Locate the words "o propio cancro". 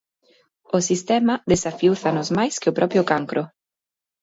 2.71-3.41